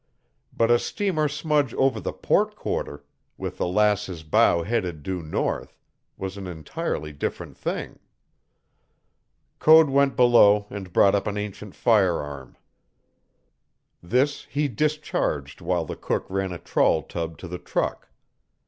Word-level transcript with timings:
But 0.51 0.71
a 0.71 0.79
steamer 0.79 1.27
smudge 1.27 1.75
over 1.75 1.99
the 1.99 2.11
port 2.11 2.55
quarter, 2.55 3.03
with 3.37 3.59
the 3.59 3.67
Lass's 3.67 4.23
bow 4.23 4.63
headed 4.63 5.03
due 5.03 5.21
north, 5.21 5.77
was 6.17 6.37
an 6.37 6.47
entirely 6.47 7.13
different 7.13 7.55
thing. 7.55 7.99
Code 9.59 9.91
went 9.91 10.15
below 10.15 10.65
and 10.71 10.91
brought 10.91 11.13
up 11.13 11.27
an 11.27 11.37
ancient 11.37 11.75
firearm. 11.75 12.57
This 14.01 14.45
he 14.45 14.67
discharged 14.67 15.61
while 15.61 15.85
the 15.85 15.95
cook 15.95 16.25
ran 16.31 16.51
a 16.51 16.57
trawl 16.57 17.03
tub 17.03 17.37
to 17.37 17.47
the 17.47 17.59
truck. 17.59 18.09